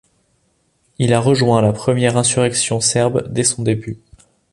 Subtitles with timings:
[0.97, 3.99] Il a rejoint la première insurrection serbe dès son début.